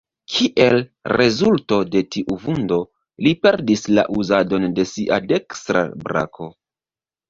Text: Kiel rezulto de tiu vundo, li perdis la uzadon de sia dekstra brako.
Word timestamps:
Kiel 0.35 0.79
rezulto 1.21 1.77
de 1.97 2.03
tiu 2.17 2.39
vundo, 2.47 2.81
li 3.29 3.37
perdis 3.45 3.87
la 3.97 4.09
uzadon 4.19 4.69
de 4.81 4.91
sia 4.97 5.25
dekstra 5.31 5.89
brako. 6.07 6.55